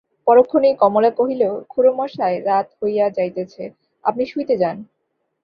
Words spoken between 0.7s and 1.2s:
কমলা